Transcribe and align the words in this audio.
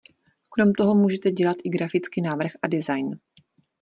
Krom 0.49 0.73
toho 0.73 0.95
můžete 0.95 1.31
dělat 1.31 1.57
i 1.63 1.69
grafický 1.69 2.21
návrh 2.21 2.51
a 2.61 2.67
design. 2.67 3.19